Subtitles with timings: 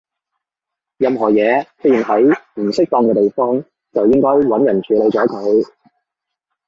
[0.97, 2.23] 任何嘢出現喺
[2.55, 3.63] 唔適當嘅地方，
[3.93, 5.63] 就應該搵人處理咗佢